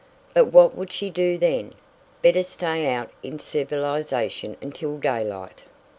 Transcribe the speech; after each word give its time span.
But 0.33 0.45
what 0.45 0.75
would 0.75 0.91
she 0.91 1.11
do 1.11 1.37
then? 1.37 1.73
Better 2.23 2.41
stay 2.41 2.87
out 2.91 3.11
in 3.21 3.37
civilization 3.37 4.57
until 4.59 4.97
daylight." 4.97 5.61